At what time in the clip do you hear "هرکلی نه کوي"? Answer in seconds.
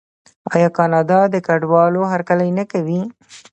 2.13-3.01